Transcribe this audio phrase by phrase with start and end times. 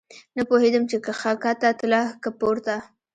[0.35, 2.75] نه پوهېدم چې کښته تله که پورته.